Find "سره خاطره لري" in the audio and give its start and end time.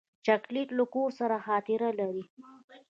1.19-2.23